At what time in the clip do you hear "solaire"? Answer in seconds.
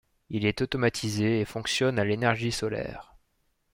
2.51-3.13